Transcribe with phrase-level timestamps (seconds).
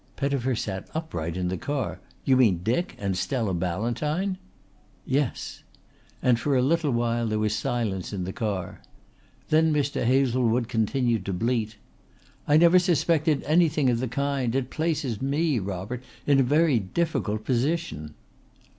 [0.15, 1.99] Pettifer sat upright in the car.
[2.25, 4.39] "You mean Dick and Stella Ballantyne?"
[5.05, 5.61] "Yes."
[6.23, 8.81] And for a little while there was silence in the car.
[9.49, 10.03] Then Mr.
[10.03, 11.75] Hazlewood continued to bleat.
[12.47, 14.55] "I never suspected anything of the kind.
[14.55, 18.15] It places me, Robert, in a very difficult position."